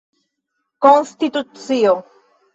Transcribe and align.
konstitucio 0.85 1.95